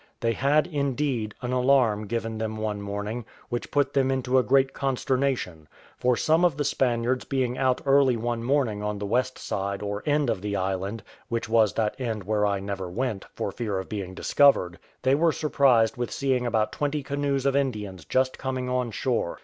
[0.21, 4.73] They had, indeed, an alarm given them one morning, which put them into a great
[4.73, 9.83] consternation; for some of the Spaniards being out early one morning on the west side
[9.83, 13.77] or end of the island (which was that end where I never went, for fear
[13.77, 18.67] of being discovered), they were surprised with seeing about twenty canoes of Indians just coming
[18.69, 19.39] on shore.